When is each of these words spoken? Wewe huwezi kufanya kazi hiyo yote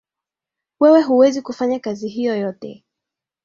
Wewe 0.79 1.01
huwezi 1.01 1.41
kufanya 1.41 1.79
kazi 1.79 2.07
hiyo 2.09 2.35
yote 2.37 2.83